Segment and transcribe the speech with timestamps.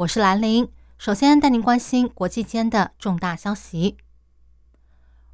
[0.00, 0.70] 我是兰玲。
[0.98, 3.96] 首先带您关心国际间的重大消息。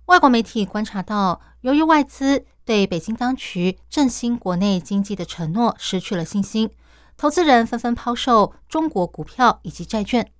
[0.04, 6.70] 外国媒体观察到，由于外资对北京当局振兴国内经济的承诺失去了信心，
[7.16, 10.30] 投资人纷纷抛售中国股票以及债券。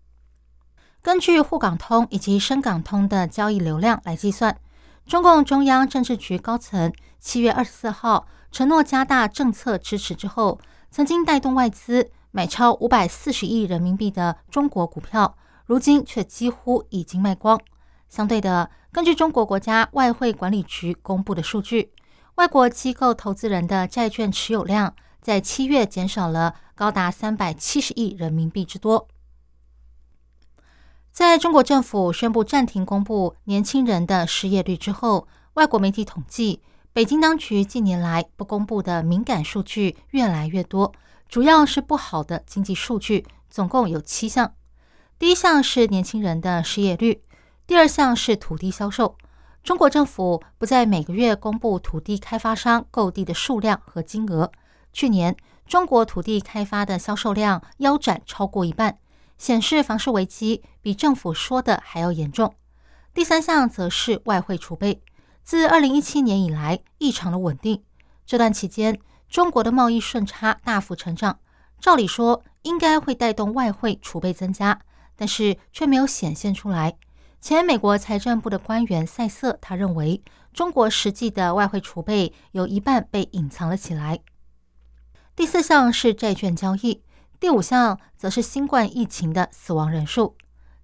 [1.01, 4.57] 根据沪港通以及深港通的交易流量来计算，
[5.05, 10.61] 中共中央政治局高层七月二十四号承诺加大政策支持之后，
[10.93, 17.61] 曾经带动外资买超五百四十亿人民币的中国股票，如今却几乎已经卖光。
[18.09, 21.93] 相对的，根据中国国家外汇管理局公布的数据，
[22.37, 29.07] 外国机构投资人的债券持有量在七月减少了高达三百七十亿人民币之多。
[31.11, 36.63] 在中国政府宣布暂停公布年轻人的失业率之后，外国媒体统计，
[36.95, 40.95] 北京当局近年来不公布的敏感数据越来越多，
[41.33, 44.55] 主要是不好的经济数据，总共有七项。
[45.19, 47.25] 第一项是年轻人的失业率。
[47.67, 49.17] 第二项是土地销售，
[49.63, 54.53] 中国政府不在每个月公布土地开发商购地的数量和金额。
[54.93, 55.35] 去年，
[55.67, 58.99] 中国土地开发的销售量腰斩超过一半，
[59.39, 62.55] 显示房市危机比政府说的还要严重。
[63.15, 65.01] 第三项则是外汇储备，
[65.43, 67.83] 自二零一七年以来异常的稳定。
[68.27, 69.01] 这段期间，
[69.33, 71.39] 中国的贸易顺差大幅成长，
[71.81, 74.79] 照理说应该会带动外汇储备增加，
[75.17, 76.99] 但是却没有显现出来。
[77.41, 80.23] 前美国财政部的官员塞瑟，他认为
[80.53, 84.21] 中国实际的外汇储备有一半被隐藏了起来。
[85.35, 87.03] 第四项是债券交易，
[87.41, 90.37] 第五项则是新冠疫情的死亡人数。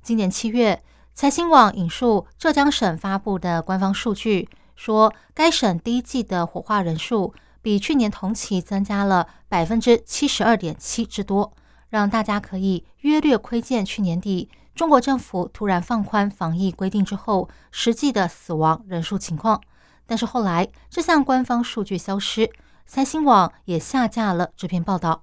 [0.02, 0.82] 今年七月，
[1.14, 7.34] 财新网引述浙江省发布的官方数据，说该省第一季的火化人数
[7.68, 11.52] 比去年同期增加了百分之七十二点七之多，
[11.90, 14.48] 让大家可以约略窥见去年底。
[14.74, 19.60] 中国政府突然放宽防疫规定之后，实际的死亡人数情况。
[20.06, 22.50] 但是后来这项官方数据消失，
[22.86, 25.22] 三星网也下架了这篇报道。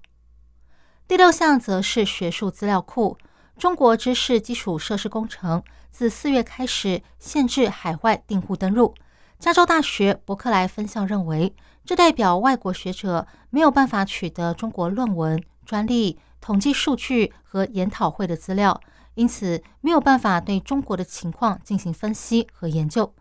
[1.08, 3.18] 第六项则是学术资料库，
[3.58, 8.94] 中国知识基础设施工程自四月开始限制海外订户登录。
[9.38, 11.54] 加州大学伯克莱分校认为，
[11.86, 18.82] 这代表外国学者没有办法取得中国论文、专利、统计数据和研讨会的资料。
[19.14, 23.14] 因此没有办法对中国的情况进行分析和研究，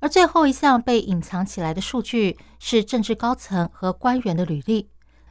[0.00, 4.88] 而最后一项被隐藏起来的数据是政治高层和官员的履历。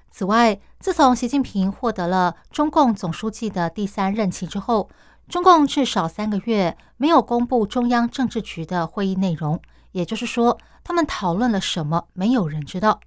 [0.09, 4.89] 此外，自从习近平获得了中共总书记的第三任期之后，
[5.27, 9.61] 中共至少三个月没有公布中央政治局的会议内容，
[9.91, 13.01] 也就是说，他们讨论了什么，没有人知道。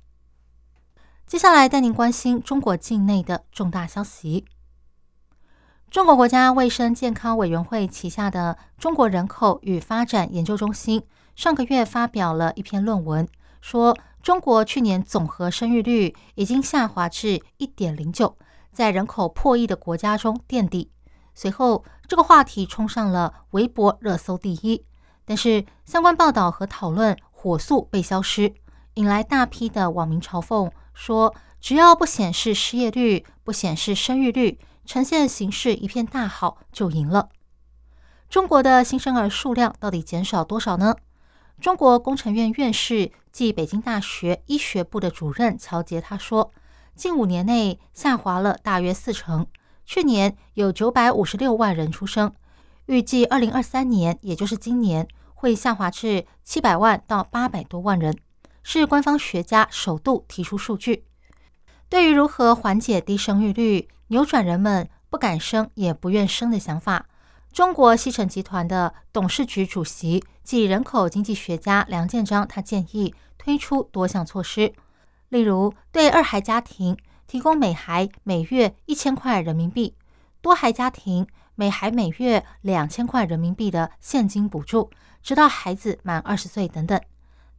[1.27, 4.45] 接下来带您关心中国境内的重大消息。
[5.91, 11.03] 中国国家卫生健康委员会旗下的中国人口与发展研究中心
[11.35, 13.27] 上个月发表了一篇论文，
[13.63, 18.37] 说中国去年总和生育率已经下滑至一点零九，
[18.71, 20.91] 在人口破亿的国家中垫底。
[21.35, 24.85] 随后，这个话题冲上了微博热搜第一，
[25.25, 28.53] 但是相关报道和讨论火速被消失，
[28.95, 34.59] 引来大批的网民嘲讽，说只要不显示失业率，不显示生育率。
[34.85, 37.31] 呈现形势一片大好就赢了。
[38.29, 40.95] 中国的新生儿数量到底减少多少呢？
[41.63, 46.53] 中国工程院院士暨北京大学医学部的主任乔杰他说，
[46.95, 49.47] 近五年内下滑了大约四成。
[49.87, 52.35] 去年有九百五十六万人出生，
[52.85, 55.09] 预计二零二三年，也就是今年
[55.41, 58.15] 会下滑至七百万到八百多万人，
[58.63, 61.07] 是官方学家首度提出数据。
[61.89, 67.07] 对于如何缓解低生育率，扭转人们不敢生也不愿生的想法，
[67.55, 74.75] 中国西城集团的董事局主席及人口经济学家梁建章，他建议推出多项措施，
[75.31, 79.97] 例如对二孩家庭提供每孩每月一千块人民币，
[80.43, 81.27] 多孩家庭
[81.61, 84.91] 每孩每月两千块人民币的现金补助，
[85.23, 86.99] 直到孩子满二十岁等等。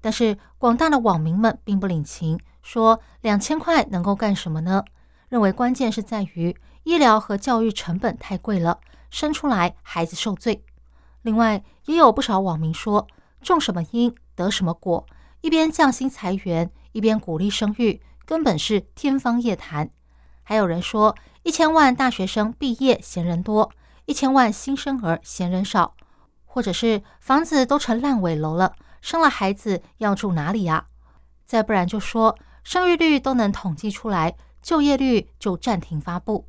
[0.01, 2.39] 但是广大的网民们并不领情。
[2.63, 4.83] 说两千块能够干什么呢？
[5.29, 8.79] 认为关键是在于医疗和教育成本太贵了，
[9.11, 10.63] 生出来孩子受罪。
[11.21, 13.05] 另外，也有不少网民说，
[13.43, 15.05] 种什么因得什么果，
[15.41, 19.91] 一边降薪裁员，一边鼓励生育，根本是天方夜谭。
[20.41, 23.71] 还有人说，一千万大学生毕业嫌人多，
[24.05, 25.95] 一千万新生儿嫌人少，
[26.45, 30.87] 或者是房子都成烂尾楼了，生了孩子要住哪里呀？
[31.45, 36.47] 再不然就说生育率都能统计出来，就业率就暂停发布。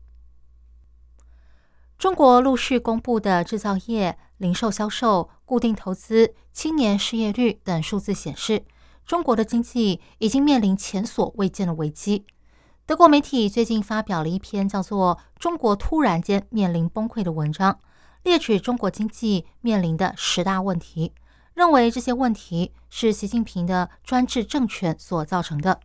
[1.99, 8.65] 中国陆续公布的制造业、零售销售、固定投资、青年失业率等数字显示，
[9.07, 12.27] 中国的经济已经面临前所未见的危机。
[12.93, 17.79] 德国媒体最近发表了一篇叫做《中国突然间面临崩溃》的文章，
[18.23, 21.15] 列举中国经济面临的十大问题，
[21.55, 25.81] 认为这些问题是习近平的专制政权所造成的。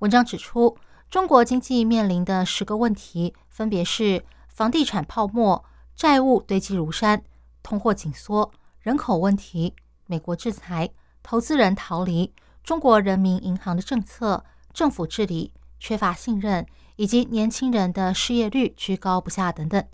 [0.00, 0.76] 文章指出，
[1.08, 4.22] 中国经济面临的十个问题分别是。
[4.48, 5.64] 房地产泡沫、
[5.96, 7.24] 债务堆积如山、
[7.62, 10.90] 通货紧缩、人口问题、美国制裁、
[11.22, 14.44] 投资人逃离、中国人民银行的政策、
[14.74, 16.66] 政府治理缺乏信任，
[16.96, 19.84] 以及年轻人的失业率居高不下等等，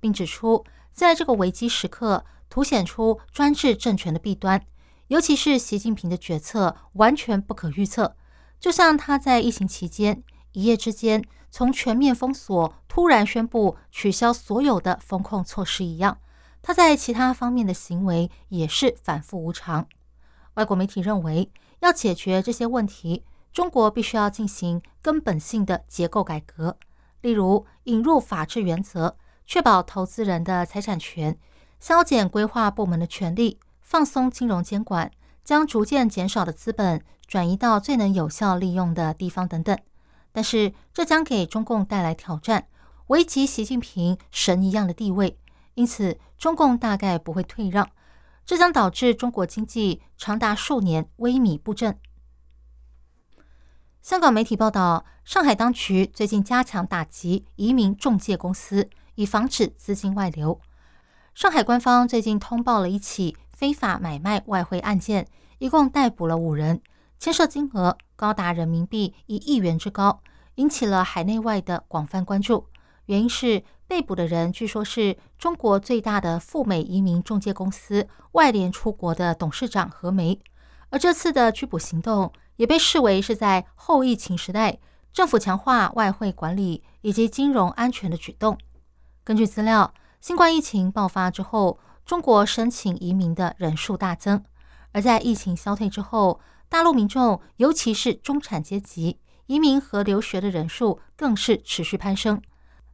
[0.00, 4.64] 并指出，在这个危机时刻，凸显出专制政权的弊端，
[5.08, 8.16] 尤其是习近平的决策完全不可预测，
[8.60, 10.22] 就像他在疫情期间
[10.52, 11.24] 一夜之间。
[11.54, 16.16] 从全面封锁突然宣布取消所有的风控措施一样，
[16.62, 19.86] 他在其他方面的行为也是反复无常。
[20.54, 21.50] 外国媒体认为，
[21.80, 23.22] 要解决这些问题，
[23.52, 26.78] 中国必须要进行根本性的结构改革，
[27.20, 29.16] 例如引入法治原则，
[29.46, 31.38] 确保投资人的财产权，
[31.78, 35.10] 削减规划部门的权力，放松金融监管，
[35.44, 39.78] 将逐渐减少的资本转移到最能有效利用的地方等等。
[40.32, 42.68] 但是，这将给中共带来挑战，
[43.08, 45.38] 危及习近平神一样的地位。
[45.74, 47.86] 因此，中共大概不会退让，
[48.46, 51.98] 这将导致中国经济长达数年萎靡不振。
[54.02, 60.60] 香港媒体报道，上海当局最近加强打击移民中介公司，以防止资金外流。
[61.34, 65.28] 上海官方最近通报了一起非法买卖外汇案件，
[65.58, 66.82] 一共逮捕了五人。
[67.20, 70.20] 牵涉金额高达人民币一亿元之高，
[70.56, 72.66] 引起了海内外的广泛关注。
[73.06, 80.40] 原因是被捕的人据说是中国最大的赴美移民中介公司外联出国的董事长何梅，
[80.90, 82.32] 而这次的拘捕行动
[82.62, 84.78] 也被视为是在后疫情时代
[85.12, 88.56] 政府强化外汇管理以及金融安全的举动。
[89.24, 94.44] 根据资料，新冠疫情爆发之后，中国申请移民的人数大增，
[94.92, 96.40] 而在疫情消退之后。
[96.68, 102.40] 大陆民众，尤其是中产阶级，移民和留学的人数更是持续攀升。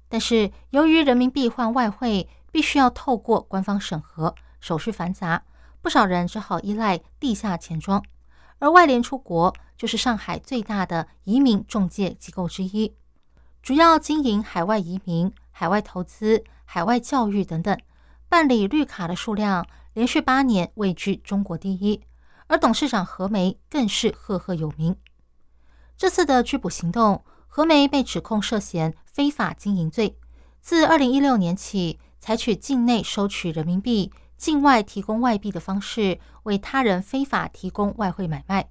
[0.08, 5.44] 但是，由于人民币换外汇必须要透过官方审核，手续繁杂，
[5.82, 8.02] 不少人只好依赖地下钱庄。
[8.58, 12.94] 而外联出国就是上海最大的移民中介机构之一，
[13.62, 17.78] 主要经营海外移民、海外投资、海外教育等等，
[18.28, 22.02] 办理绿卡的数量连续八年位居中国第一。
[22.48, 24.96] 而董事长何梅更是赫赫有名。
[25.96, 30.18] 这次的拘捕行动，何梅被指控涉嫌非法经营罪。
[30.60, 38.70] 自二零一六年起，采取境内收取人民币、境外提供外币的方式，为他人非法提供外汇买卖。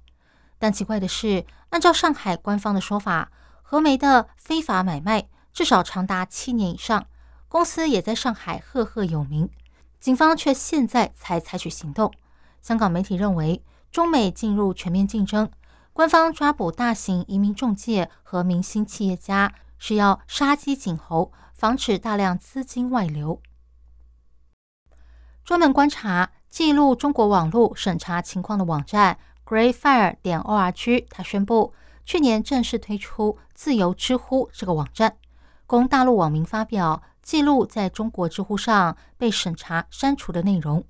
[0.58, 3.30] 但奇怪的是，按照上海官方的说法，
[3.62, 7.06] 何梅的非法买卖至少长达七年以上，
[7.48, 9.48] 公司也在上海赫赫有名。
[10.00, 12.12] 警方却现在才采取行动。
[12.62, 15.50] 香港媒体认为，中美进入全面竞争，
[15.92, 23.40] 官方抓捕大型移民中介和明星企业家，是要杀鸡儆猴，防止大量资金外流。
[25.48, 31.72] 专门观察、记录中国网络审查情况的网站 Greyfire 点 org，他宣布，
[32.04, 35.16] 去年正式推出自由知乎这个网站，
[35.66, 40.84] 供大陆网民发表记录在中国知乎上被审查删除的内容。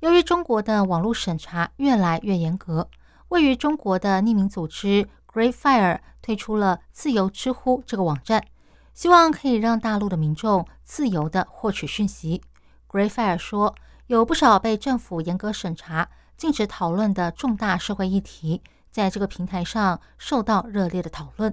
[0.00, 2.90] 由于中国的网络审查越来越严格，
[3.28, 8.44] 位于中国的匿名组织 Greyfire 推出了自由知乎这个网站，
[8.92, 12.42] 希望可以让大陆的民众自由的获取讯息。
[12.88, 13.74] Gray Fire 说，
[14.06, 21.52] 有不少被政府严格审查、禁止讨论的重大社会议题，在这个平台上受到热烈的讨论。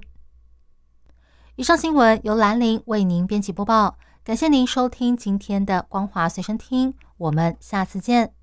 [1.56, 3.98] 以上新闻由兰陵为您编辑播报。
[4.24, 8.43] 感谢您收听今天的光华随身听，我们下次见。